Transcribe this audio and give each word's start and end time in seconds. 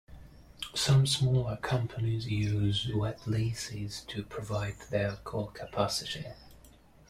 Some 0.73 1.05
smaller 1.05 1.57
companies 1.57 2.25
use 2.27 2.89
wet 2.91 3.27
leases 3.27 4.01
to 4.05 4.23
provide 4.23 4.79
their 4.89 5.17
core 5.17 5.51
capacity. 5.51 6.25